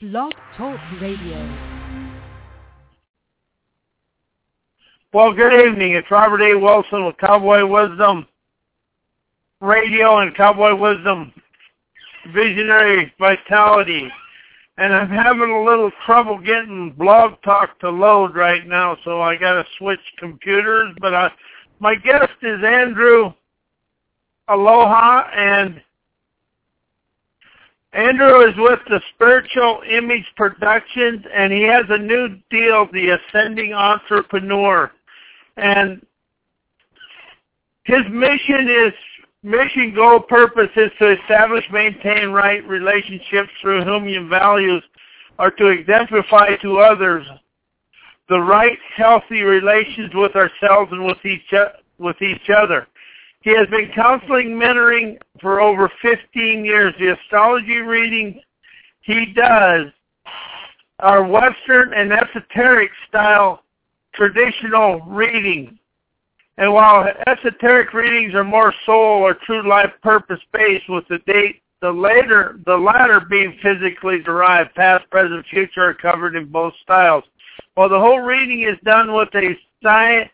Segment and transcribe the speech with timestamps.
[0.00, 1.58] Blog Talk Radio.
[5.12, 5.92] Well, good evening.
[5.92, 6.54] It's Robert A.
[6.58, 8.26] Wilson with Cowboy Wisdom
[9.60, 11.34] Radio and Cowboy Wisdom
[12.32, 14.10] Visionary Vitality.
[14.78, 19.36] And I'm having a little trouble getting Blog Talk to load right now, so I
[19.36, 20.94] got to switch computers.
[20.98, 21.30] But I,
[21.78, 23.34] my guest is Andrew
[24.48, 25.82] Aloha, and
[27.92, 33.72] Andrew is with the Spiritual Image Productions, and he has a new deal, The Ascending
[33.72, 34.92] Entrepreneur.
[35.56, 36.04] And
[37.82, 38.92] his mission is,
[39.42, 44.84] mission, goal, purpose is to establish, maintain right relationships through human values
[45.40, 47.26] are to exemplify to others
[48.28, 51.52] the right, healthy relations with ourselves and with each,
[51.98, 52.86] with each other.
[53.40, 56.94] He has been counseling, mentoring for over 15 years.
[56.98, 58.42] The astrology readings
[59.00, 59.86] he does
[60.98, 63.62] are Western and esoteric style
[64.12, 65.72] traditional readings.
[66.58, 71.62] And while esoteric readings are more soul or true life purpose based with the date
[71.80, 77.24] the later the latter being physically derived, past, present, future are covered in both styles.
[77.74, 80.30] While the whole reading is done with a science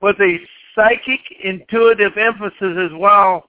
[0.00, 0.38] with a
[0.74, 3.48] psychic, intuitive emphasis as well.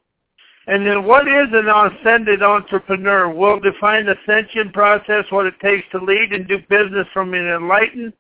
[0.68, 3.30] And then what is an ascended entrepreneur?
[3.30, 7.48] We'll define the ascension process, what it takes to lead and do business from an
[7.48, 8.14] enlightened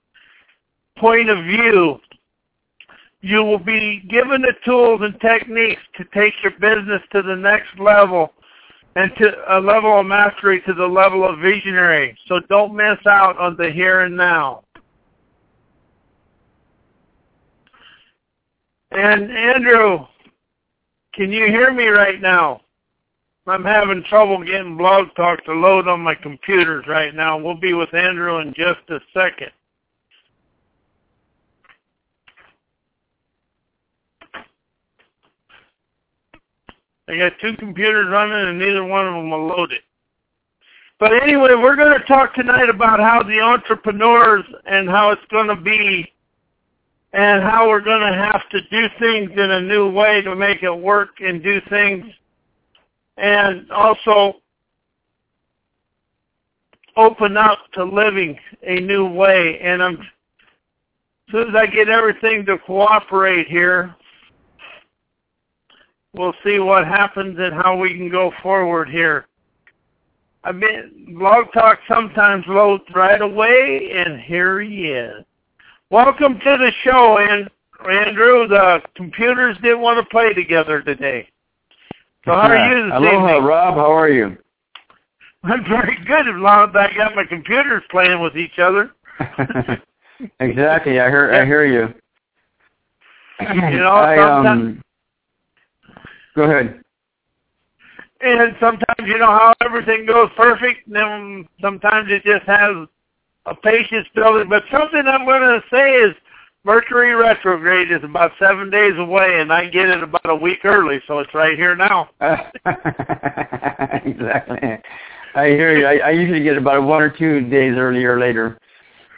[0.97, 1.99] point of view.
[3.21, 7.79] You will be given the tools and techniques to take your business to the next
[7.79, 8.33] level
[8.95, 12.17] and to a level of mastery to the level of visionary.
[12.27, 14.62] So don't miss out on the here and now.
[18.93, 20.05] And Andrew,
[21.15, 22.61] can you hear me right now?
[23.47, 27.37] I'm having trouble getting Blog Talk to load on my computers right now.
[27.37, 29.49] We'll be with Andrew in just a second.
[37.07, 39.81] I got two computers running and neither one of them will load it.
[40.99, 45.47] But anyway, we're going to talk tonight about how the entrepreneurs and how it's going
[45.47, 46.12] to be
[47.13, 50.63] and how we're going to have to do things in a new way to make
[50.63, 52.05] it work and do things
[53.17, 54.35] and also
[56.97, 59.59] open up to living a new way.
[59.61, 63.95] And I'm, as soon as I get everything to cooperate here,
[66.13, 69.27] we'll see what happens and how we can go forward here.
[70.43, 75.23] I mean, Blog Talk sometimes loads right away, and here he is.
[75.93, 77.47] Welcome to the show, and
[77.87, 78.47] Andrew.
[78.47, 81.29] The computers didn't want to play together today.
[82.25, 83.43] So how are you this Aloha, evening?
[83.43, 83.75] Rob.
[83.75, 84.35] How are you?
[85.43, 88.89] I'm very good as long as I got my computers playing with each other.
[90.39, 90.99] exactly.
[90.99, 91.31] I hear.
[91.31, 91.93] I hear you.
[93.53, 94.81] You know, I, um,
[96.35, 96.81] go ahead.
[98.19, 102.87] and sometimes you know how everything goes perfect, and then sometimes it just has
[103.45, 104.49] a patience building.
[104.49, 106.15] But something I'm going to say is
[106.65, 111.01] Mercury retrograde is about seven days away, and I get it about a week early,
[111.07, 112.09] so it's right here now.
[114.05, 114.79] exactly.
[115.35, 115.85] I hear you.
[115.85, 118.57] I, I usually get about one or two days earlier or later,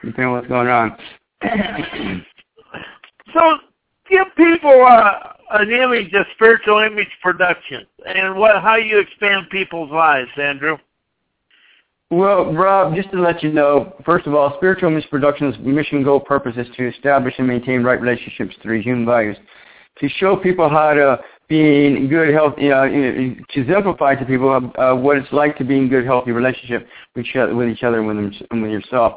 [0.03, 0.97] depending on what's going on.
[3.33, 3.57] so
[4.09, 9.91] give people uh, an image of spiritual image production and what how you expand people's
[9.91, 10.77] lives, Andrew.
[12.11, 16.19] Well, Rob, just to let you know, first of all, Spiritual Misproductions' Productions' mission, goal,
[16.19, 19.37] purpose is to establish and maintain right relationships through human values.
[19.99, 24.71] To show people how to be in good health, you know, to exemplify to people
[24.77, 27.81] uh, what it's like to be in good, healthy relationship with each other, with each
[27.81, 29.13] other and with, with yourself.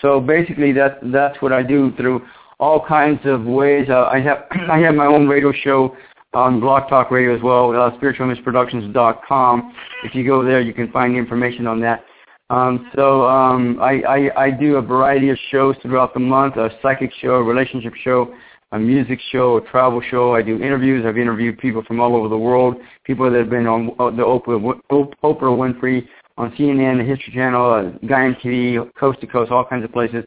[0.00, 2.22] So basically, that that's what I do through
[2.58, 3.88] all kinds of ways.
[3.88, 5.96] Uh, I have I have my own radio show
[6.34, 9.74] on Blog Talk Radio as well, uh, spiritualimageproductions.com.
[10.04, 12.04] If you go there, you can find information on that.
[12.52, 16.68] Um, so um, I, I, I do a variety of shows throughout the month, a
[16.82, 18.34] psychic show, a relationship show,
[18.72, 20.34] a music show, a travel show.
[20.34, 21.06] I do interviews.
[21.06, 24.78] I've interviewed people from all over the world, people that have been on the Oprah,
[24.90, 26.06] Oprah Winfrey,
[26.36, 30.22] on CNN, the History Channel, uh, Gaiam TV, Coast to Coast, all kinds of places.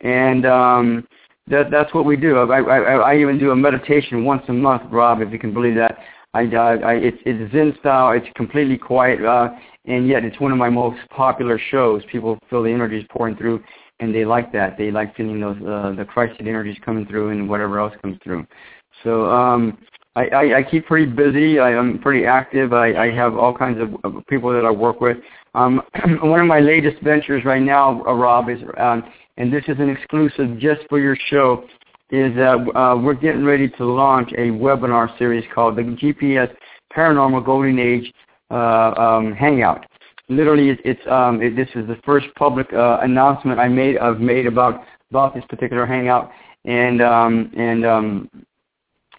[0.00, 1.06] And um,
[1.46, 2.38] that, that's what we do.
[2.38, 5.74] I, I, I even do a meditation once a month, Rob, if you can believe
[5.74, 5.98] that.
[6.36, 8.12] I, I, I it's, it's Zen style.
[8.12, 9.24] It's completely quiet.
[9.24, 9.50] Uh,
[9.86, 12.02] and yet it's one of my most popular shows.
[12.10, 13.62] People feel the energies pouring through,
[14.00, 14.76] and they like that.
[14.76, 18.46] They like feeling those uh, the Christ energies coming through, and whatever else comes through.
[19.04, 19.78] So um,
[20.16, 21.58] I, I, I keep pretty busy.
[21.58, 22.72] I, I'm pretty active.
[22.72, 25.18] I, I have all kinds of, of people that I work with.
[25.54, 25.82] Um,
[26.22, 29.04] one of my latest ventures right now, uh, Rob, is, um,
[29.36, 31.64] and this is an exclusive just for your show,
[32.10, 36.54] is that uh, we're getting ready to launch a webinar series called the GPS
[36.94, 38.12] Paranormal Golden Age
[38.50, 39.84] uh, um, Hangout.
[40.28, 44.20] Literally, it, it's um, it, this is the first public uh, announcement I made I've
[44.20, 46.30] made about about this particular hangout,
[46.64, 48.30] and um, and um,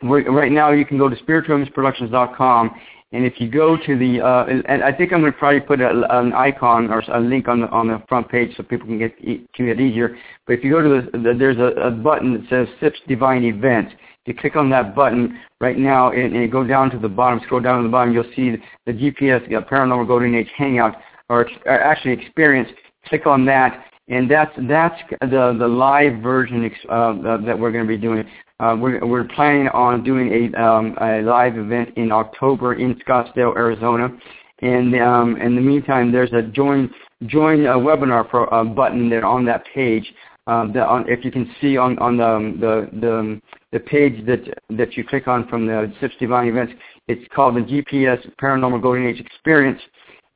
[0.04, 2.72] right now you can go to spiritualimageproductions.com
[3.14, 5.80] and if you go to the, uh, and I think I'm going to probably put
[5.80, 9.00] a, an icon or a link on the on the front page so people can
[9.00, 10.18] get to it easier.
[10.46, 13.46] But if you go to the, the there's a, a button that says SIPS Divine
[13.46, 13.94] Events.
[14.26, 17.40] If you click on that button right now and, and go down to the bottom,
[17.46, 20.98] scroll down to the bottom, you'll see the GPS uh, Paranormal Golden Age Hangout
[21.30, 22.70] or, or actually experience.
[23.06, 27.88] Click on that, and that's that's the the live version uh, that we're going to
[27.88, 28.28] be doing.
[28.60, 33.56] Uh, we're, we're planning on doing a, um, a live event in October in Scottsdale,
[33.56, 34.10] Arizona.
[34.62, 36.90] And um, in the meantime, there's a join
[37.28, 40.12] join a webinar pro, uh, button there on that page.
[40.48, 43.42] Um, that on, if you can see on on the the the,
[43.74, 46.74] the page that that you click on from the Sips Divine Events,
[47.08, 49.80] it's called the GPS Paranormal Golden Age Experience.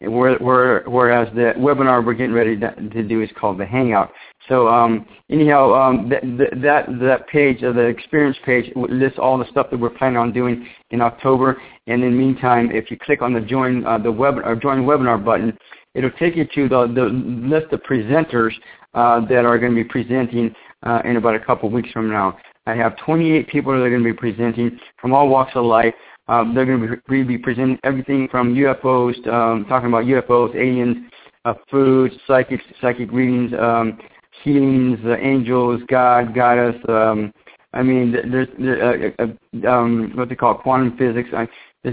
[0.01, 4.11] Where, where, whereas the webinar we're getting ready to, do is called the Hangout.
[4.49, 6.23] So um, anyhow, um, that,
[6.61, 10.33] that that page, uh, the experience page, lists all the stuff that we're planning on
[10.33, 11.61] doing in October.
[11.85, 14.83] And in the meantime, if you click on the join uh, the web or join
[14.85, 15.55] webinar button,
[15.93, 18.53] it'll take you to the, the list of presenters
[18.93, 20.53] uh, that are going to be presenting
[20.83, 22.37] uh, in about a couple of weeks from now.
[22.67, 25.93] I have 28 people that are going to be presenting from all walks of life.
[26.31, 30.95] Um, they're going to be, be presenting everything from UFOs, um, talking about UFOs, aliens,
[31.43, 33.99] uh, food, psychic, psychic readings, um,
[34.41, 36.81] healings, uh, angels, God, goddess.
[36.87, 37.33] Um,
[37.73, 41.29] I mean, there's there, uh, uh, um, what they call quantum physics.
[41.35, 41.49] I,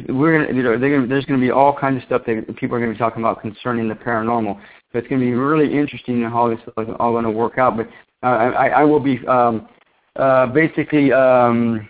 [0.09, 2.77] we're gonna, you know, gonna, there's going to be all kinds of stuff that people
[2.77, 4.55] are going to be talking about concerning the paranormal.
[4.93, 7.77] So it's going to be really interesting how this is all going to work out.
[7.77, 7.89] But
[8.23, 9.69] uh, I, I will be um,
[10.15, 11.89] uh, basically um,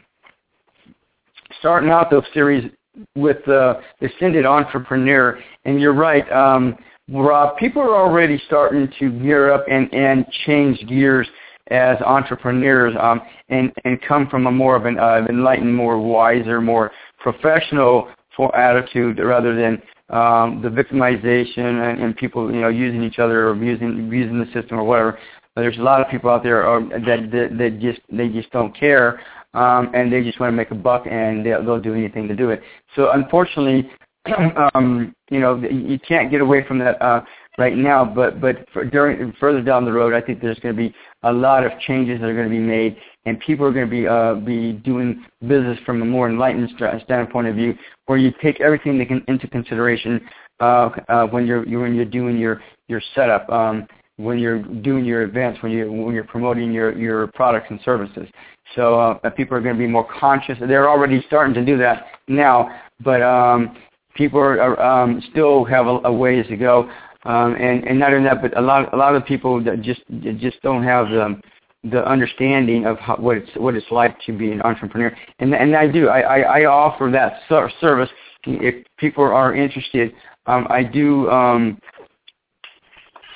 [1.60, 2.70] starting out the series
[3.14, 5.38] with uh, the Ascended Entrepreneur.
[5.64, 6.30] And you're right.
[6.32, 6.76] Um,
[7.10, 11.26] Rob, people are already starting to gear up and, and change gears
[11.70, 16.60] as entrepreneurs um, and, and come from a more of an uh, enlightened, more wiser,
[16.60, 18.08] more professional
[18.54, 23.56] attitude rather than um, the victimization and, and people you know using each other or
[23.56, 25.18] using using the system or whatever.
[25.56, 28.74] There's a lot of people out there uh, that, that that just they just don't
[28.78, 29.20] care
[29.58, 32.36] um, and they just want to make a buck and they'll, they'll do anything to
[32.36, 32.62] do it.
[32.94, 33.90] So unfortunately,
[34.74, 37.22] um, you know, you can't get away from that uh,
[37.58, 38.04] right now.
[38.04, 41.32] But but for during further down the road, I think there's going to be a
[41.32, 42.96] lot of changes that are going to be made,
[43.26, 46.70] and people are going to be uh, be doing business from a more enlightened
[47.04, 47.74] standpoint of view,
[48.06, 50.20] where you take everything into consideration
[50.60, 53.48] uh, uh, when you're when you're doing your your setup.
[53.50, 53.86] Um,
[54.18, 58.28] when you're doing your events, when you when you're promoting your your products and services.
[58.74, 60.58] So uh, people are going to be more conscious.
[60.60, 62.68] They're already starting to do that now,
[63.02, 63.76] but um,
[64.14, 66.90] people are, um, still have a, a ways to go.
[67.24, 70.02] Um, and, and not only that, but a lot a lot of people that just
[70.38, 71.40] just don't have the
[71.84, 75.16] the understanding of how, what it's what it's like to be an entrepreneur.
[75.38, 77.40] And and I do I I, I offer that
[77.80, 78.10] service
[78.44, 80.12] if people are interested.
[80.46, 81.78] Um, I do um,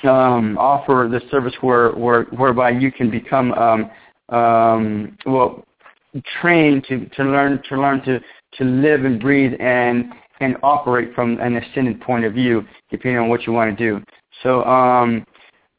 [0.05, 3.91] um, offer the service where, where whereby you can become um,
[4.29, 5.65] um, well
[6.41, 8.19] trained to, to learn to learn to,
[8.57, 13.29] to live and breathe and and operate from an ascended point of view, depending on
[13.29, 14.03] what you want to do.
[14.41, 15.25] So um,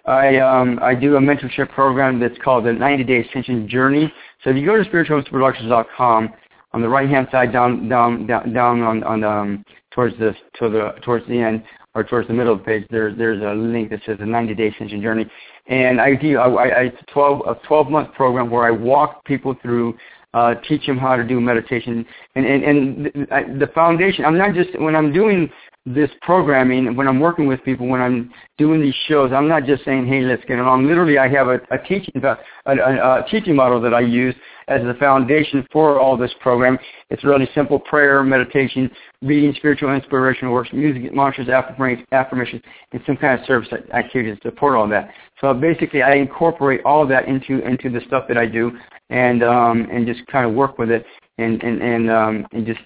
[0.07, 4.13] I um, I do a mentorship program that's called the 90 Day Ascension Journey.
[4.43, 6.33] So if you go to spiritualproductions.com,
[6.73, 10.69] on the right hand side down down down, down on on um, towards the to
[10.69, 11.63] the towards the end
[11.95, 14.55] or towards the middle of the page, there's there's a link that says the 90
[14.55, 15.27] Day Ascension Journey,
[15.67, 19.25] and I do I, I it's a 12 a 12 month program where I walk
[19.25, 19.97] people through
[20.35, 22.05] uh, teach them how to do meditation.
[22.35, 25.49] And, and, and the, the foundation, I'm not just, when I'm doing
[25.87, 29.85] this programming, when I'm working with people, when I'm doing these shows, I'm not just
[29.85, 30.87] saying, hey, let's get along.
[30.87, 34.35] Literally, I have a, a teaching a, a, a teaching model that I use
[34.69, 36.79] as the foundation for all this program.
[37.11, 42.63] It's really simple prayer, meditation, reading spiritual inspirational works, music, mantras, affirmations,
[42.93, 45.11] and some kind of service activities to support all that.
[45.43, 48.73] So basically, I incorporate all of that into into the stuff that I do,
[49.11, 51.05] and um, and just kind of work with it,
[51.37, 52.81] and and and, um, and just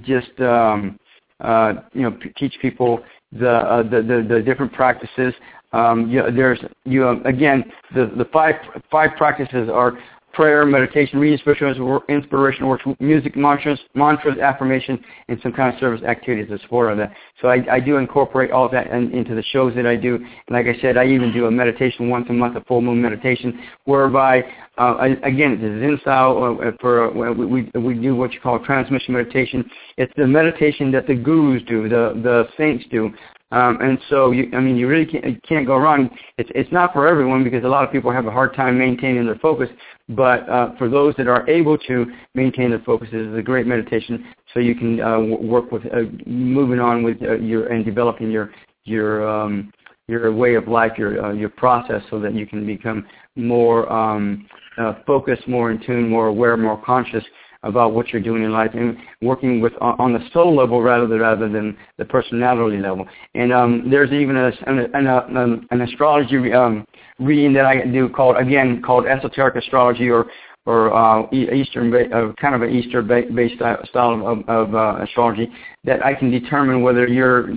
[0.00, 0.98] just um,
[1.40, 3.00] uh, you know teach people
[3.32, 5.34] the, uh, the the the different practices.
[5.72, 7.64] Um, you know, there's you know, again
[7.94, 8.54] the the five
[8.90, 9.98] five practices are
[10.34, 16.02] prayer, meditation, reading spiritual inspiration works, music, mantras, mantras, affirmation, and some kind of service
[16.02, 17.12] activities to support all that.
[17.40, 20.16] So I, I do incorporate all of that in, into the shows that I do.
[20.16, 23.00] And like I said, I even do a meditation once a month, a full moon
[23.00, 24.42] meditation, whereby,
[24.78, 28.40] uh, I, again, it's a Zen style uh, for, uh, we, we do what you
[28.40, 29.68] call transmission meditation.
[29.96, 33.12] It's the meditation that the gurus do, the, the saints do.
[33.54, 36.10] Um, and so, you, I mean, you really can't, can't go wrong.
[36.38, 39.26] It's, it's not for everyone because a lot of people have a hard time maintaining
[39.26, 39.68] their focus.
[40.08, 44.26] But uh, for those that are able to maintain their focus, is a great meditation.
[44.52, 48.50] So you can uh, work with uh, moving on with uh, your and developing your
[48.84, 49.72] your um,
[50.08, 53.06] your way of life, your uh, your process, so that you can become
[53.36, 57.24] more um, uh, focused, more in tune, more aware, more conscious
[57.64, 61.18] about what you're doing in life and working with on the soul level rather than
[61.18, 63.06] rather than the personality level.
[63.34, 66.86] And um, there's even a, an, an, an astrology um,
[67.18, 70.26] reading that I do called again called esoteric astrology or
[70.66, 73.56] or uh, Eastern, uh, kind of an Eastern-based
[73.88, 75.50] style of, of uh, astrology
[75.84, 77.50] that I can determine whether you're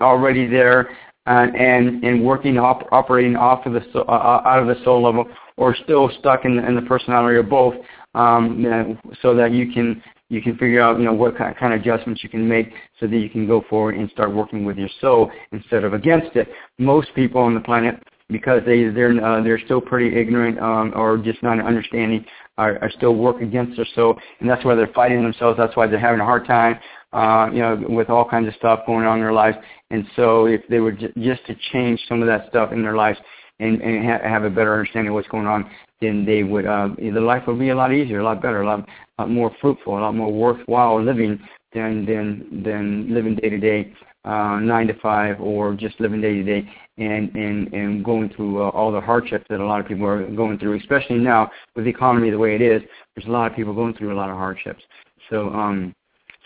[0.00, 0.90] already there
[1.28, 5.26] uh, and and working op- operating off of the uh, out of the soul level,
[5.56, 7.74] or still stuck in, the, in the personality, or both
[8.14, 11.72] um, you know, so that you can you can figure out you know what kind
[11.72, 14.76] of adjustments you can make so that you can go forward and start working with
[14.76, 16.48] your soul instead of against it.
[16.78, 21.18] Most people on the planet, because they they're uh, they're still pretty ignorant um, or
[21.18, 22.24] just not understanding,
[22.58, 25.56] are, are still work against their soul, and that's why they're fighting themselves.
[25.56, 26.78] That's why they're having a hard time.
[27.10, 29.56] Uh, you know, with all kinds of stuff going on in their lives,
[29.90, 32.96] and so if they were j- just to change some of that stuff in their
[32.96, 33.18] lives,
[33.60, 36.88] and, and ha- have a better understanding of what's going on, then they would uh,
[36.98, 38.88] the life would be a lot easier, a lot better, a lot,
[39.28, 41.38] more fruitful, a lot more worthwhile living
[41.72, 43.92] than than than living day to day,
[44.24, 48.62] uh, nine to five, or just living day to day and and and going through
[48.62, 51.84] uh, all the hardships that a lot of people are going through, especially now with
[51.84, 52.82] the economy the way it is.
[53.14, 54.82] There's a lot of people going through a lot of hardships.
[55.30, 55.94] So um,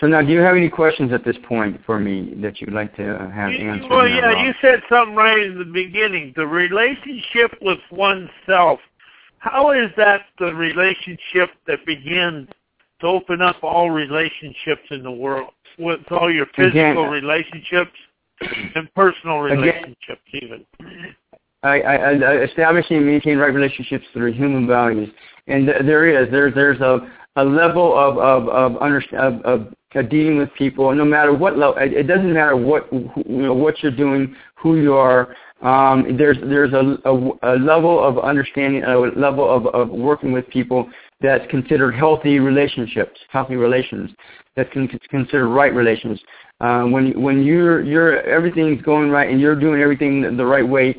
[0.03, 2.93] so now, do you have any questions at this point for me that you'd like
[2.97, 3.89] to have answered?
[3.89, 6.33] Well, yeah, you said something right in the beginning.
[6.35, 8.81] The relationship with oneself.
[9.39, 12.49] How is that the relationship that begins
[13.01, 17.93] to open up all relationships in the world, with all your physical Again, relationships
[18.75, 20.67] and personal relationships, even?
[21.63, 25.11] I, I, I establishing and maintaining right relationships through human values,
[25.47, 29.75] and th- there is there there's a a level of of of, under, of, of
[29.95, 31.77] uh, dealing with people, no matter what level.
[31.79, 35.35] It doesn't matter what you know what you're doing, who you are.
[35.63, 40.49] Um, there's there's a, a, a level of understanding, a level of, of working with
[40.49, 44.11] people that's considered healthy relationships, healthy relations.
[44.57, 46.21] That's considered right relations.
[46.61, 50.97] Uh, when when you're you're everything's going right and you're doing everything the right way,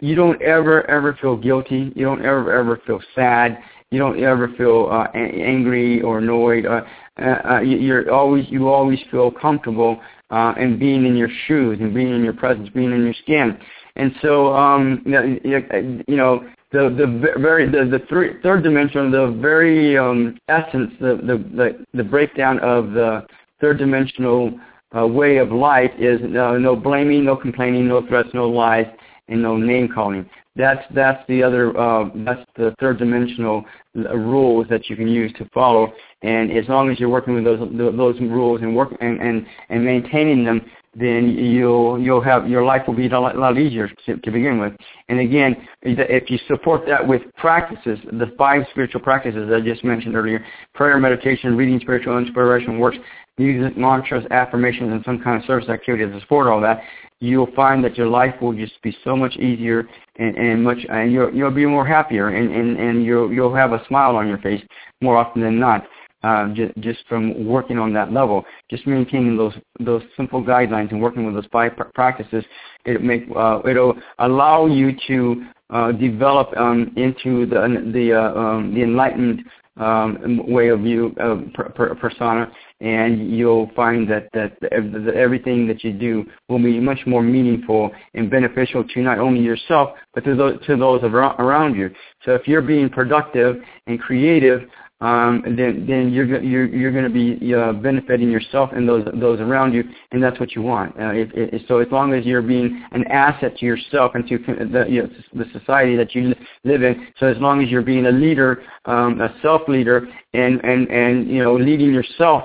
[0.00, 1.92] you don't ever ever feel guilty.
[1.94, 3.58] You don't ever ever feel sad
[3.90, 6.66] you don't ever feel uh, angry or annoyed.
[6.66, 6.82] Uh,
[7.22, 10.00] uh, you're always you always feel comfortable
[10.30, 13.56] uh, in being in your shoes and being in your presence, being in your skin.
[13.96, 19.96] And so, um, you know, the the very the the three, third dimension, the very
[19.96, 23.24] um, essence, the, the the the breakdown of the
[23.60, 24.58] third dimensional
[24.96, 28.86] uh, way of life is no, no blaming, no complaining, no threats, no lies,
[29.28, 30.28] and no name calling.
[30.56, 33.64] That's that's the other uh, that's the third dimensional
[33.96, 35.92] uh, rules that you can use to follow.
[36.22, 39.84] And as long as you're working with those those rules and work and and, and
[39.84, 40.60] maintaining them,
[40.94, 44.60] then you'll you'll have your life will be a lot, lot easier to, to begin
[44.60, 44.74] with.
[45.08, 50.14] And again, if you support that with practices, the five spiritual practices I just mentioned
[50.14, 52.98] earlier, prayer, meditation, reading spiritual inspiration works,
[53.38, 56.80] music, mantras, affirmations, and some kind of service activity to support all that,
[57.24, 61.12] you'll find that your life will just be so much easier and, and much, and
[61.12, 64.38] you'll you'll be more happier, and and and you'll you'll have a smile on your
[64.38, 64.62] face
[65.00, 65.86] more often than not.
[66.22, 71.00] Uh, just, just from working on that level, just maintaining those those simple guidelines and
[71.00, 72.42] working with those five practices,
[72.86, 78.74] it make uh, it'll allow you to uh, develop um, into the the uh, um,
[78.74, 79.42] the enlightened
[79.76, 82.50] um, way of view of per, per persona,
[82.84, 87.90] and you'll find that, that that everything that you do will be much more meaningful
[88.12, 91.90] and beneficial to not only yourself but to those to those around you.
[92.24, 94.68] So if you're being productive and creative,
[95.00, 99.40] um, then then you're you're you're going to be uh, benefiting yourself and those those
[99.40, 100.94] around you, and that's what you want.
[101.00, 104.38] Uh, it, it, so as long as you're being an asset to yourself and to
[104.38, 108.06] the you know, the society that you live in, so as long as you're being
[108.06, 112.44] a leader, um, a self leader, and and and you know leading yourself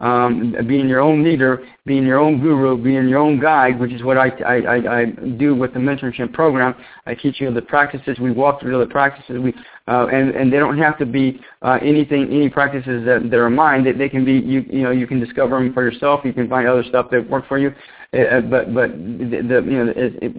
[0.00, 4.04] um, being your own leader, being your own guru, being your own guide, which is
[4.04, 5.04] what I, I, I, I
[5.38, 6.72] do with the mentorship program.
[7.04, 8.20] I teach you the practices.
[8.20, 9.40] We walk through the practices.
[9.40, 9.52] We
[9.88, 13.50] uh, and and they don't have to be uh, anything, any practices that, that are
[13.50, 13.82] mine.
[13.82, 16.20] That they, they can be, you you know, you can discover them for yourself.
[16.24, 17.74] You can find other stuff that work for you.
[18.12, 19.92] Uh, uh but but the, the you know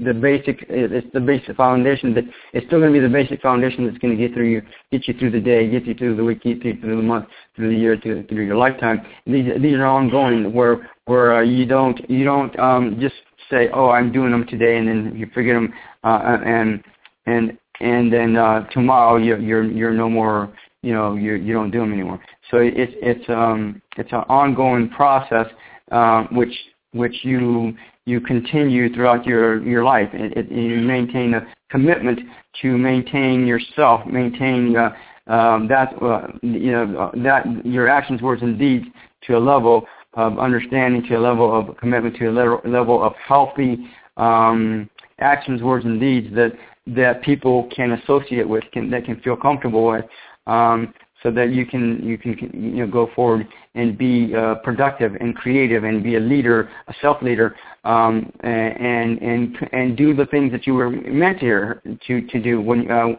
[0.07, 3.85] the basic it's the basic foundation that it's still going to be the basic foundation
[3.85, 6.23] that's going to get through you, get you through the day, get you through the
[6.23, 9.01] week, get you through the month, through the year, through, through your lifetime.
[9.25, 13.15] These these are ongoing where where uh, you don't you don't um, just
[13.49, 15.73] say oh I'm doing them today and then you forget them
[16.05, 16.81] uh, and
[17.25, 21.69] and and then uh, tomorrow you're you're you're no more you know you you don't
[21.69, 22.19] do them anymore.
[22.49, 25.47] So it's it's um it's an ongoing process
[25.91, 26.55] uh, which
[26.93, 27.73] which you
[28.05, 30.09] you continue throughout your your life.
[30.13, 32.21] It, it, you maintain a commitment
[32.61, 34.91] to maintain yourself, maintain uh,
[35.27, 38.85] um, that uh, you know that your actions, words, and deeds
[39.27, 42.33] to a level of understanding, to a level of commitment, to a
[42.67, 43.87] level of healthy
[44.17, 44.89] um,
[45.19, 46.51] actions, words, and deeds that
[46.87, 50.03] that people can associate with, can, that can feel comfortable with,
[50.47, 55.15] um, so that you can you can you know go forward and be uh, productive
[55.15, 60.25] and creative and be a leader, a self leader, um, and and and do the
[60.27, 63.09] things that you were meant here to to do when uh,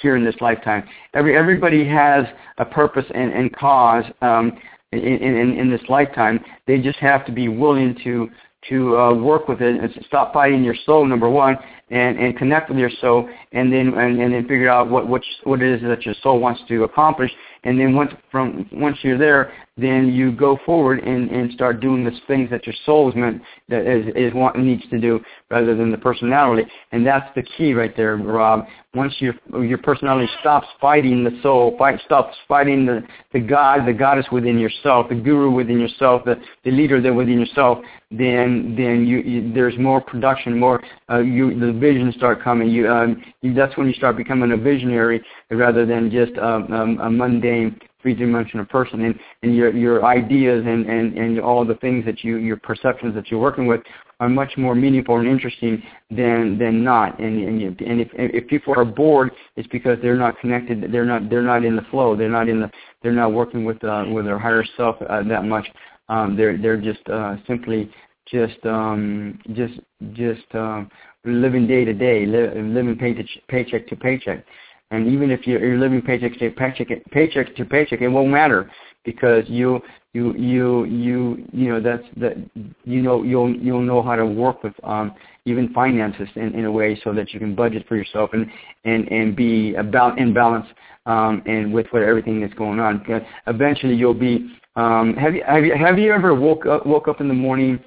[0.00, 0.88] here in this lifetime.
[1.14, 2.24] Every everybody has
[2.58, 4.58] a purpose and, and cause um,
[4.92, 6.44] in, in in this lifetime.
[6.66, 8.30] They just have to be willing to
[8.68, 11.56] to uh, work with it and stop fighting your soul number one
[11.90, 15.22] and and connect with your soul and then and, and then figure out what what
[15.44, 17.30] what it is that your soul wants to accomplish
[17.64, 22.04] and then once from once you're there, then you go forward and, and start doing
[22.04, 25.20] the things that your soul is meant that is, is what needs to do
[25.50, 26.68] rather than the personality.
[26.92, 28.66] And that's the key right there, Rob.
[28.94, 33.92] Once your your personality stops fighting the soul, fight stops fighting the, the God, the
[33.92, 37.78] goddess within yourself, the guru within yourself, the, the leader there within yourself,
[38.10, 42.70] then then you, you there's more production, more uh, you the visions start coming.
[42.70, 46.98] You, um, you that's when you start becoming a visionary rather than just um, um,
[47.00, 52.04] a mundane three-dimensional person and, and your, your ideas and, and, and all the things
[52.04, 53.80] that you, your perceptions that you're working with
[54.20, 57.18] are much more meaningful and interesting than, than not.
[57.18, 61.04] And, and, you, and if, if people are bored, it's because they're not connected, they're
[61.04, 62.70] not, they're not in the flow, they're not in the,
[63.02, 65.68] they're not working with, uh, with their higher self uh, that much.
[66.08, 67.90] Um, they're, they're just uh, simply
[68.26, 69.74] just, um, just,
[70.12, 70.90] just um,
[71.24, 74.44] living day to day, living paycheck, paycheck to paycheck.
[74.90, 78.70] And even if you're, you're living paycheck to paycheck, paycheck to paycheck, it won't matter
[79.04, 79.80] because you
[80.12, 82.36] you you you you know that's that
[82.84, 86.70] you know you'll you'll know how to work with um even finances in, in a
[86.70, 88.46] way so that you can budget for yourself and
[88.84, 90.66] and and be about in balance
[91.06, 92.98] um and with what everything that's going on.
[92.98, 97.08] Because eventually you'll be um have you have you have you ever woke up woke
[97.08, 97.78] up in the morning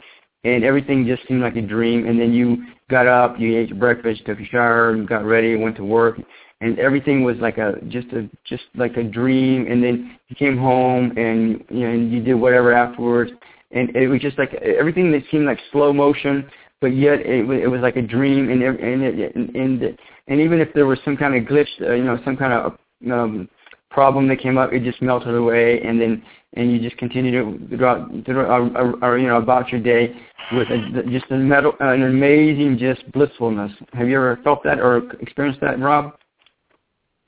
[0.44, 3.78] and everything just seemed like a dream and then you got up you ate your
[3.78, 6.20] breakfast took a shower got ready went to work
[6.62, 9.68] and everything was like a just a just like a dream.
[9.70, 13.32] And then you came home and you know and you did whatever afterwards.
[13.72, 16.50] And it was just like everything that seemed like slow motion
[16.82, 18.50] but yet it, it was like a dream.
[18.50, 19.98] And and it, and, and
[20.28, 22.78] and even if there was some kind of glitch uh, you know some kind of
[23.12, 23.50] um
[23.90, 25.82] problem that came up it just melted away.
[25.82, 29.80] And then and you just continue to throughout, throughout or, or, you know about your
[29.80, 30.14] day
[30.52, 33.72] with a, just a metal, an amazing just blissfulness.
[33.94, 36.14] Have you ever felt that or experienced that rob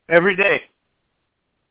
[0.09, 0.61] Every day.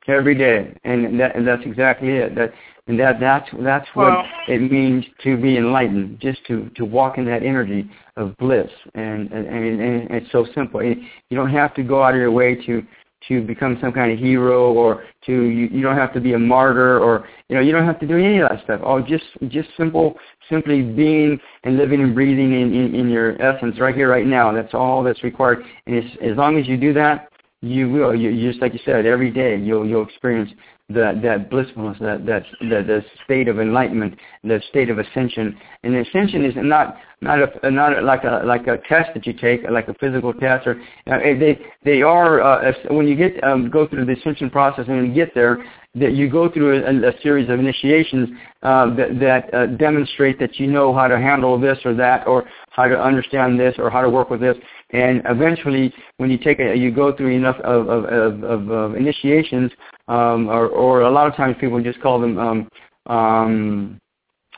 [0.09, 2.35] Every day, and that that's exactly it.
[2.35, 2.53] That
[2.88, 6.18] and that that's that's what well, it means to be enlightened.
[6.18, 10.45] Just to to walk in that energy of bliss, and and, and, and it's so
[10.57, 10.83] simple.
[10.83, 10.97] You
[11.31, 12.83] don't have to go out of your way to
[13.29, 16.38] to become some kind of hero or to you, you don't have to be a
[16.38, 19.25] martyr or you know you don't have to do any of that stuff oh just
[19.49, 20.18] just simple
[20.51, 24.53] simply being and living and breathing in, in, in your essence right here right now
[24.53, 27.29] that's all that's required and as, as long as you do that
[27.62, 28.14] you will.
[28.14, 30.51] You, just like you said, every day you'll you'll experience
[30.90, 35.57] that that blissfulness, that that that the state of enlightenment, the state of ascension.
[35.85, 39.62] And ascension is not not a not like a like a test that you take,
[39.70, 43.87] like a physical test, or uh, they they are uh, when you get um, go
[43.87, 47.51] through the ascension process and you get there, that you go through a, a series
[47.51, 48.31] of initiations
[48.62, 52.44] uh, that, that uh, demonstrate that you know how to handle this or that, or
[52.70, 54.57] how to understand this, or how to work with this.
[54.93, 58.95] And eventually, when you take a, you go through enough of, of, of, of, of
[58.95, 59.73] initiations,
[60.09, 62.69] um, or, or a lot of times people just call them, um,
[63.07, 64.01] um,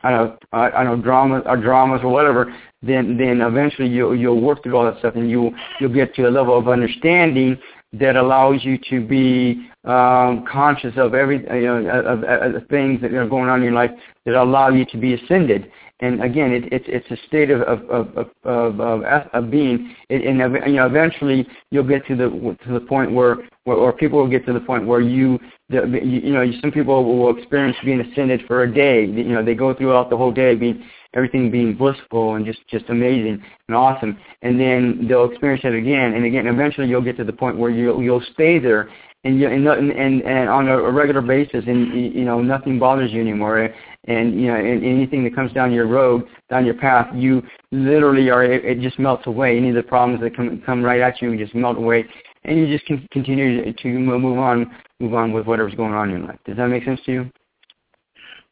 [0.03, 2.55] I don't know, I, I don't know, dramas or dramas or whatever.
[2.83, 6.29] Then, then eventually you'll you'll work through all that stuff, and you'll you'll get to
[6.29, 7.57] a level of understanding
[7.95, 13.01] that allows you to be um, conscious of every you know of, of, of things
[13.01, 13.91] that are going on in your life
[14.27, 15.71] that allow you to be ascended.
[16.01, 19.03] And again, it, it's it's a state of of of of, of,
[19.33, 23.37] of being, it, and you know eventually you'll get to the to the point where,
[23.63, 26.73] where or people will get to the point where you the, you, you know some
[26.73, 29.05] people will experience being ascended for a day.
[29.05, 32.87] You know they go throughout the whole day being everything being blissful and just just
[32.89, 34.19] amazing and awesome.
[34.43, 36.49] And then they'll experience it again and again.
[36.49, 38.91] Eventually, you'll get to the point where you'll you'll stay there
[39.25, 43.21] and you and and, and on a regular basis, and you know nothing bothers you
[43.21, 43.71] anymore.
[44.07, 48.31] And you know and anything that comes down your road, down your path, you literally
[48.31, 48.45] are.
[48.45, 49.57] It, it just melts away.
[49.57, 52.05] Any of the problems that come come right at you just melt away,
[52.45, 56.19] and you just can continue to move on, move on with whatever's going on in
[56.19, 56.39] your life.
[56.45, 57.33] Does that make sense to you?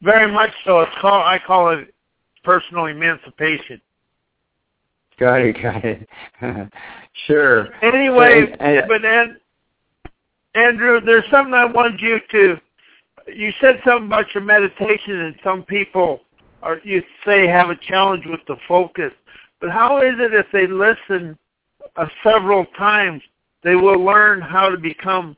[0.01, 0.81] Very much so.
[0.81, 1.23] It's called.
[1.23, 1.93] I call it
[2.43, 3.79] personal emancipation.
[5.19, 6.07] Got it, got it.
[7.27, 7.69] sure.
[7.83, 9.37] Anyway, and, and, but then,
[10.55, 12.57] Andrew, there's something I wanted you to.
[13.33, 16.21] You said something about your meditation, and some people,
[16.61, 19.11] are you say, have a challenge with the focus.
[19.59, 21.37] But how is it if they listen
[21.95, 23.21] uh, several times,
[23.63, 25.37] they will learn how to become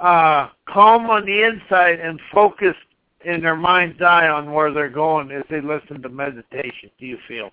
[0.00, 2.78] uh, calm on the inside and focused
[3.24, 7.18] in their mind's eye on where they're going as they listen to meditation, do you
[7.26, 7.50] feel?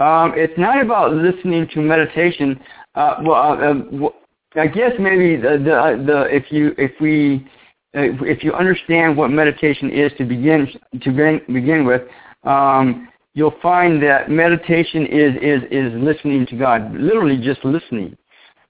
[0.00, 2.58] Um, it's not about listening to meditation.
[2.96, 4.10] Uh, well, uh, um,
[4.54, 7.46] I guess maybe the, the, uh, the if you if we
[7.94, 10.68] if you understand what meditation is to begin
[11.00, 12.02] to begin, begin with,
[12.44, 18.16] um, you'll find that meditation is is is listening to God, literally just listening.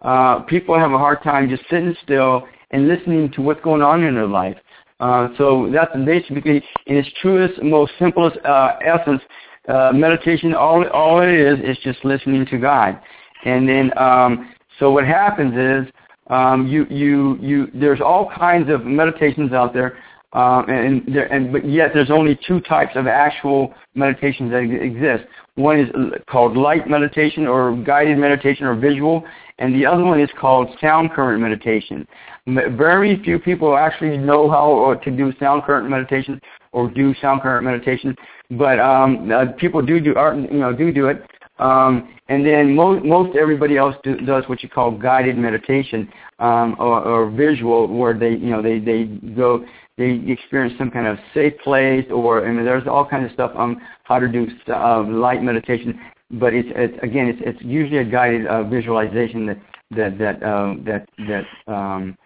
[0.03, 4.03] Uh, people have a hard time just sitting still and listening to what's going on
[4.03, 4.57] in their life.
[5.01, 9.21] Uh, so that's basically, in its truest, most simplest uh, essence,
[9.69, 10.55] uh, meditation.
[10.55, 13.01] All all it is is just listening to God,
[13.45, 15.93] and then um, so what happens is
[16.27, 19.97] um, you you you there's all kinds of meditations out there.
[20.33, 25.25] Uh, and, there, and but yet there's only two types of actual meditations that exist.
[25.55, 25.89] One is
[26.29, 29.23] called light meditation or guided meditation or visual,
[29.59, 32.09] and the other one is called sound current meditation.
[32.47, 36.41] Very few people actually know how to do sound current meditation
[36.73, 38.17] or do sound current meditation,
[38.53, 41.23] but um, uh, people do do art, you know, do do it.
[41.59, 46.77] Um, and then most most everybody else do, does what you call guided meditation um,
[46.79, 49.65] or, or visual, where they you know they they go
[49.99, 53.53] they experience some kind of safe place, or I mean there's all kinds of stuff
[53.55, 56.01] on how to do uh, light meditation.
[56.33, 59.59] But it's, it's again it's it's usually a guided uh, visualization that
[59.91, 62.17] that that um, that that um,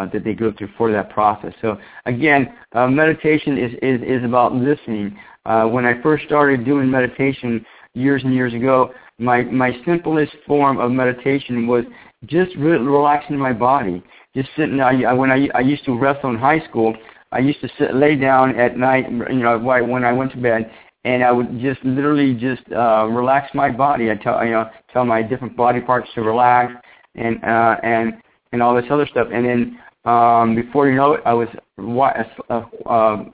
[0.00, 1.52] uh, that they go through for that process.
[1.60, 5.18] So again, uh, meditation is, is, is about listening.
[5.44, 10.78] Uh, when I first started doing meditation years and years ago, my, my simplest form
[10.78, 11.84] of meditation was
[12.26, 14.02] just re- relaxing my body.
[14.34, 16.94] Just sitting, I, I, when I, I used to wrestle in high school,
[17.32, 20.70] I used to sit, lay down at night, you know, when I went to bed,
[21.04, 24.10] and I would just literally just uh, relax my body.
[24.10, 26.74] I tell you know tell my different body parts to relax,
[27.14, 28.14] and uh, and
[28.52, 29.28] and all this other stuff.
[29.32, 31.48] And then um, before you know it, I was
[32.50, 33.24] uh, uh,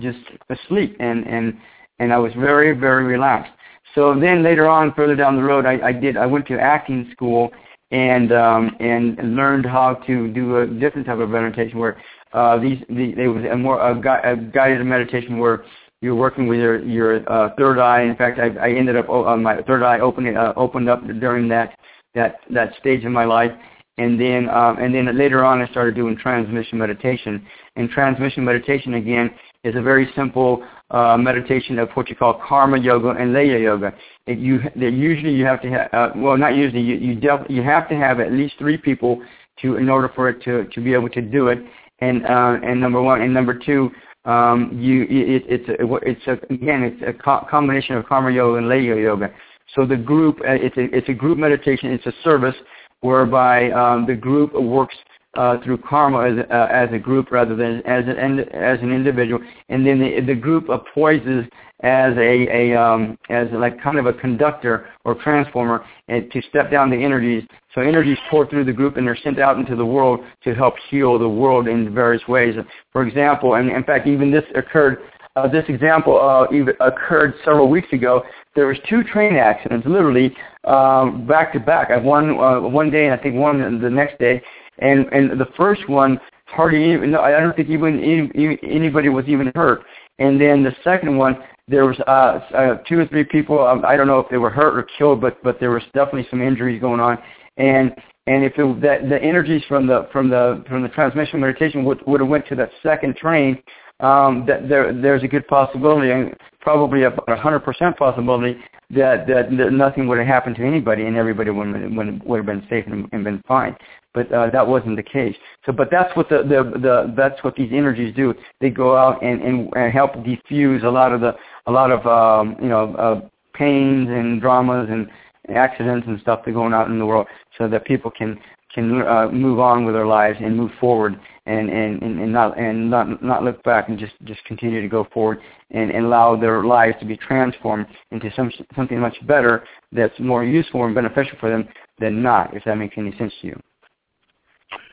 [0.00, 0.18] just
[0.50, 1.56] asleep, and and
[1.98, 3.52] and I was very very relaxed.
[3.94, 6.16] So then later on, further down the road, I, I did.
[6.16, 7.50] I went to acting school
[7.90, 12.02] and um, and learned how to do a different type of meditation where
[12.32, 15.64] uh, these the, they was a more a, gui- a guided meditation where
[16.00, 18.02] you're working with your your uh, third eye.
[18.02, 21.48] In fact, I, I ended up uh, my third eye opening uh, opened up during
[21.48, 21.78] that
[22.14, 23.52] that that stage of my life
[23.98, 27.46] and then um, and then later on I started doing transmission meditation.
[27.76, 29.30] And transmission meditation again
[29.64, 33.92] is a very simple uh, meditation of what you call karma yoga and laya yoga.
[34.26, 37.62] It, you usually you have to have uh, well not usually you you, def- you
[37.62, 39.22] have to have at least three people
[39.62, 41.58] to in order for it to to be able to do it.
[42.00, 43.90] And uh, and number one and number two.
[44.26, 48.56] Um, you, it, it's a, it's a, again, it's a co- combination of karma yoga
[48.56, 49.30] and laya yoga.
[49.74, 51.92] So the group, uh, it's a, it's a group meditation.
[51.92, 52.54] It's a service
[53.00, 54.94] whereby um, the group works
[55.36, 59.40] uh, through karma as, uh, as a group rather than as an as an individual,
[59.68, 61.44] and then the, the group poises
[61.82, 66.70] as a, a um, as like kind of a conductor or transformer and to step
[66.70, 67.44] down the energies.
[67.74, 70.74] So energies pour through the group and they're sent out into the world to help
[70.90, 72.54] heal the world in various ways.
[72.92, 74.98] For example, and in fact, even this occurred.
[75.36, 76.46] Uh, this example uh,
[76.78, 78.22] occurred several weeks ago
[78.54, 81.90] there was two train accidents, literally um, back to back.
[82.02, 84.42] One uh, one day, and I think one the next day.
[84.78, 89.26] And and the first one, hardly even no, I don't think even any, anybody was
[89.26, 89.82] even hurt.
[90.18, 93.64] And then the second one, there was uh, uh, two or three people.
[93.64, 96.26] Um, I don't know if they were hurt or killed, but but there was definitely
[96.30, 97.18] some injuries going on.
[97.56, 97.94] And
[98.26, 102.00] and if it, that the energies from the from the from the transmission meditation would
[102.06, 103.62] would have went to that second train,
[104.00, 108.58] um, that there there's a good possibility, and probably about a hundred percent possibility
[108.90, 112.46] that, that that nothing would have happened to anybody, and everybody would would, would have
[112.46, 113.76] been safe and, and been fine.
[114.14, 115.36] But uh, that wasn't the case.
[115.66, 118.32] So, but that's what the, the the that's what these energies do.
[118.60, 121.34] They go out and and, and help diffuse a lot of the
[121.66, 125.10] a lot of um, you know uh, pains and dramas and
[125.54, 127.26] accidents and stuff that are going out in the world,
[127.58, 128.38] so that people can
[128.74, 132.90] can uh, move on with their lives and move forward and, and, and, not and
[132.90, 135.38] not not look back and just, just continue to go forward
[135.70, 140.44] and, and allow their lives to be transformed into some something much better that's more
[140.44, 141.68] useful and beneficial for them
[142.00, 143.60] than not, if that makes any sense to you.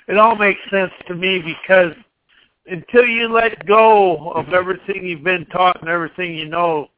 [0.08, 1.94] It all makes sense to me because
[2.68, 6.90] until you let go of everything you've been taught and everything you know,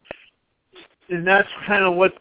[1.10, 2.14] and that's kind of what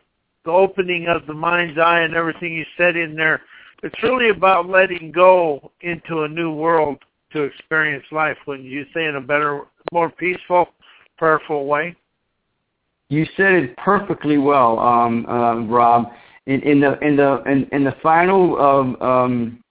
[0.44, 3.42] the opening of the mind's eye and everything you said in there
[3.82, 6.98] it's really about letting go into a new world
[7.32, 8.36] to experience life.
[8.46, 10.68] Wouldn't you say in a better, more peaceful,
[11.18, 11.96] prayerful way?
[13.08, 16.12] You said it perfectly well, um, uh, Rob.
[16.46, 19.61] In, in the in the in, in the final um, um,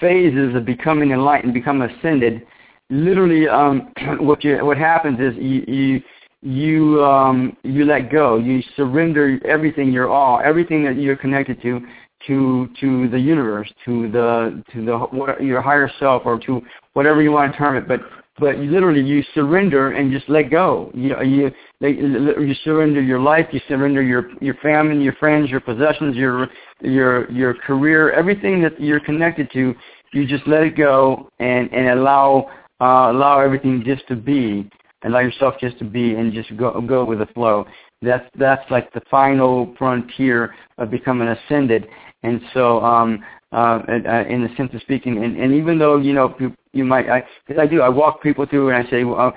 [0.00, 2.46] phases of becoming enlightened, become ascended,
[2.90, 6.02] literally, um, what you what happens is you you
[6.42, 8.36] you um, you let go.
[8.36, 11.80] You surrender everything, your all, everything that you're connected to,
[12.26, 17.22] to to the universe, to the to the what, your higher self, or to whatever
[17.22, 17.88] you want to term it.
[17.88, 18.00] But
[18.38, 20.90] but you literally you surrender and just let go.
[20.94, 26.16] You you you surrender your life, you surrender your your family, your friends, your possessions,
[26.16, 26.48] your
[26.80, 29.74] your your career, everything that you're connected to.
[30.12, 34.68] You just let it go and and allow uh, allow everything just to be.
[35.04, 37.66] Allow yourself just to be and just go go with the flow.
[38.02, 41.86] That's that's like the final frontier of becoming ascended.
[42.22, 46.12] And so, um, uh, uh, in the sense of speaking, and, and even though you
[46.12, 46.34] know
[46.72, 49.32] you, might, I, cause I do, I walk people through and I say, well,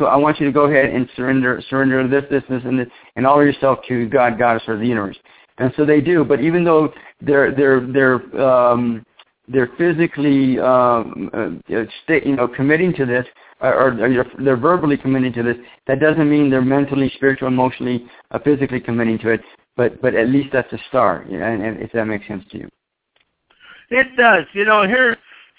[0.00, 2.88] uh, I want you to go ahead and surrender, surrender this, this, this, and this,
[3.16, 5.16] and all yourself to God, Goddess, or the universe.
[5.58, 6.24] And so they do.
[6.24, 9.04] But even though they're they're they're um,
[9.48, 13.26] they're physically um, uh, state, you know, committing to this,
[13.60, 18.38] or, or they're verbally committing to this, that doesn't mean they're mentally, spiritually, emotionally, uh,
[18.38, 19.40] physically committing to it
[19.76, 22.44] but but at least that's a start, you know, and, and if that makes sense
[22.50, 22.68] to you.
[23.90, 24.44] It does.
[24.52, 25.16] You know, here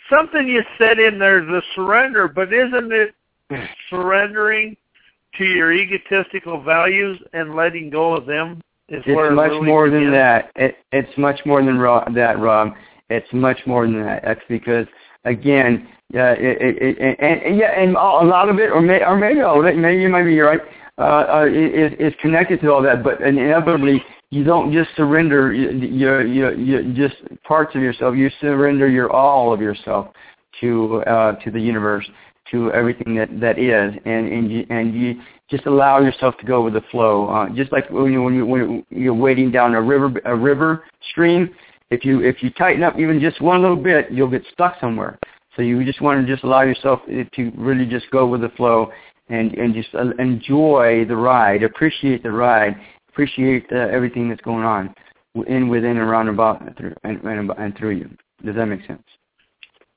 [0.09, 3.15] something you said in there, the surrender, but isn't it
[3.89, 4.75] surrendering
[5.37, 8.61] to your egotistical values and letting go of them?
[8.89, 10.05] It's much really more begins?
[10.05, 10.51] than that.
[10.55, 11.77] It, it's much more than
[12.15, 12.73] that, Rob.
[13.09, 14.23] It's much more than that.
[14.23, 14.87] That's because
[15.25, 19.03] again, uh, it, it, it, and, and yeah, and a lot of it, or, may,
[19.03, 20.61] or maybe all of it, maybe you might be right
[20.97, 26.25] uh, uh, is, is connected to all that, but inevitably you don't just surrender your,
[26.25, 28.15] your, your just parts of yourself.
[28.15, 30.07] You surrender your all of yourself
[30.61, 32.07] to uh, to the universe,
[32.51, 35.15] to everything that that is, and and you, and you
[35.49, 37.27] just allow yourself to go with the flow.
[37.27, 40.85] Uh, just like when you when you when you're wading down a river a river
[41.11, 41.49] stream,
[41.89, 45.19] if you if you tighten up even just one little bit, you'll get stuck somewhere.
[45.55, 48.91] So you just want to just allow yourself to really just go with the flow
[49.29, 52.75] and and just uh, enjoy the ride, appreciate the ride,
[53.09, 54.93] appreciate uh, everything that's going on
[55.47, 56.61] in, within, and around, about,
[57.03, 58.09] and, and, and through you.
[58.45, 59.03] Does that make sense?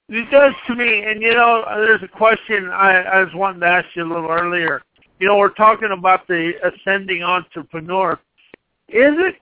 [0.08, 1.02] It does to me.
[1.04, 4.30] And you know, there's a question I, I was wanting to ask you a little
[4.30, 4.82] earlier.
[5.18, 8.12] You know, we're talking about the ascending entrepreneur.
[8.88, 9.36] Is it?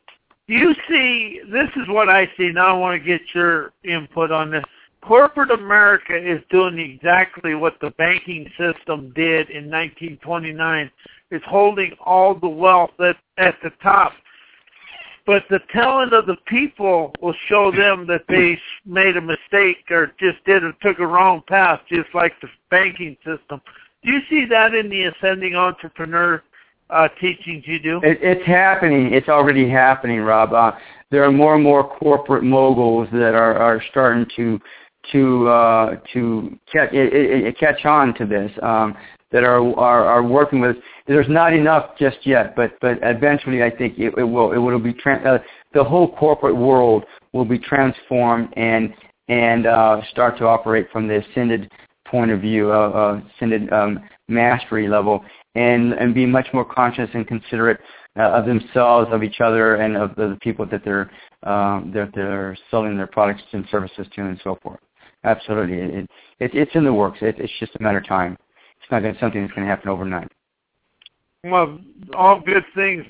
[0.46, 1.40] You see?
[1.50, 2.50] This is what I see.
[2.50, 4.64] Now I want to get your input on this
[5.06, 10.90] corporate America is doing exactly what the banking system did in 1929.
[11.30, 14.12] It's holding all the wealth at, at the top.
[15.26, 20.12] But the talent of the people will show them that they made a mistake or
[20.18, 23.60] just did or took a wrong path, just like the banking system.
[24.02, 26.42] Do you see that in the ascending entrepreneur
[26.90, 28.00] uh, teachings you do?
[28.02, 29.14] It, it's happening.
[29.14, 30.52] It's already happening, Rob.
[30.52, 30.72] Uh,
[31.10, 34.60] there are more and more corporate moguls that are, are starting to
[35.12, 38.96] to uh, to catch it, it, catch on to this um,
[39.32, 40.76] that are, are are working with.
[41.06, 44.78] There's not enough just yet, but but eventually I think it, it will it will
[44.78, 45.38] be tra- uh,
[45.72, 48.94] the whole corporate world will be transformed and
[49.28, 51.70] and uh, start to operate from the ascended
[52.06, 57.08] point of view, uh, uh, ascended um, mastery level, and and be much more conscious
[57.14, 57.80] and considerate
[58.16, 61.10] uh, of themselves, of each other, and of the people that they're
[61.42, 64.80] um, that they're selling their products and services to, and so forth.
[65.24, 65.78] Absolutely.
[65.78, 67.18] It, it, it's in the works.
[67.22, 68.36] It, it's just a matter of time.
[68.80, 70.30] It's not gonna, something that's going to happen overnight.
[71.42, 71.78] Well,
[72.14, 73.04] all good things.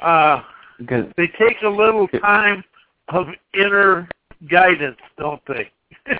[0.00, 0.42] Uh,
[0.78, 2.64] they take a little time
[3.08, 4.08] of inner
[4.50, 5.70] guidance, don't they?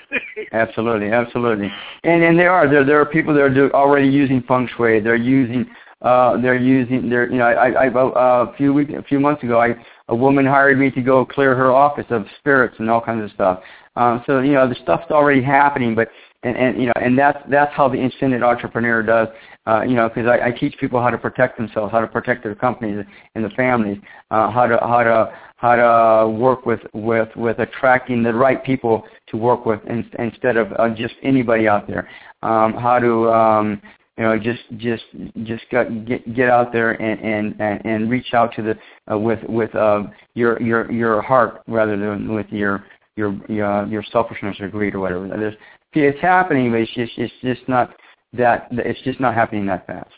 [0.53, 1.71] absolutely, absolutely.
[2.05, 5.01] And and there are there there are people that are do, already using feng shui.
[5.01, 5.67] They're using
[6.03, 9.43] uh they're using they're you know I I, uh, a few weeks a few months
[9.43, 9.75] ago I
[10.09, 13.31] a woman hired me to go clear her office of spirits and all kinds of
[13.33, 13.61] stuff.
[13.97, 16.09] Um, so you know the stuff's already happening, but
[16.43, 19.29] and and you know and that's that's how the independent entrepreneur does.
[19.67, 22.43] Uh, you know, because I, I teach people how to protect themselves, how to protect
[22.43, 23.99] their companies and the families,
[24.31, 29.05] uh, how to how to how to work with with with attracting the right people
[29.29, 32.09] to work with in, instead of uh, just anybody out there.
[32.43, 33.83] Um, how to um,
[34.17, 35.05] you know just just
[35.45, 38.79] just get get, out there and, and and reach out to the
[39.13, 44.05] uh, with with uh, your your your heart rather than with your your your, your
[44.11, 45.29] selfishness or greed or whatever.
[45.29, 45.55] There's
[45.93, 47.95] it's happening, but it's just it's just not
[48.33, 50.11] that it's just not happening that fast.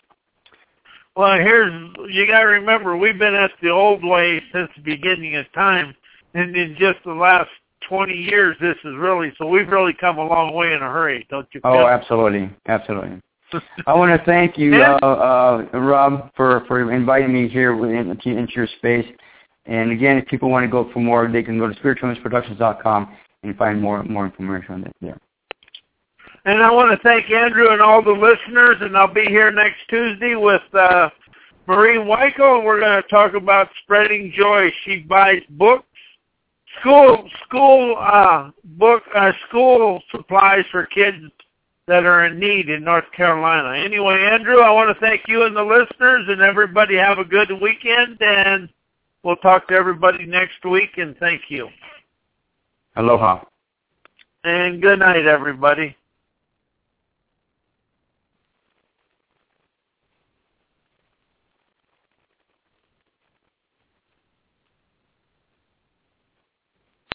[1.16, 1.72] Well, here's
[2.10, 5.94] you got to remember we've been at the old way since the beginning of time,
[6.34, 7.50] and in just the last
[7.88, 11.26] 20 years, this is really so we've really come a long way in a hurry,
[11.30, 11.60] don't you?
[11.64, 13.20] Oh, absolutely, absolutely.
[13.86, 18.52] I want to thank you, uh, uh, Rob, for for inviting me here into, into
[18.54, 19.06] your space.
[19.66, 23.56] And again, if people want to go for more, they can go to spiritualimageproductions.com and
[23.56, 25.18] find more more information on that there.
[26.44, 29.78] And I want to thank Andrew and all the listeners, and I'll be here next
[29.88, 31.08] Tuesday with uh,
[31.68, 34.72] Maureen Weichel, and we're going to talk about spreading joy.
[34.84, 35.86] She buys books,
[36.80, 41.24] school school uh, book uh, school supplies for kids
[41.86, 43.78] that are in need in North Carolina.
[43.78, 47.52] Anyway, Andrew, I want to thank you and the listeners, and everybody have a good
[47.60, 48.68] weekend, and
[49.22, 50.98] we'll talk to everybody next week.
[50.98, 51.68] And thank you.
[52.96, 53.44] Aloha.
[54.42, 55.96] And good night, everybody.